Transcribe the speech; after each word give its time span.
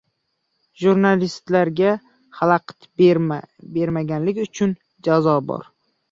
Jurnalistga 0.83 1.89
xalaqit 2.37 2.87
berganlik 3.81 4.39
uchun 4.45 4.73
jazo 5.09 5.35
bor 5.53 5.69